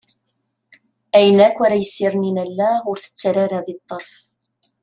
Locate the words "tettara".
2.99-3.39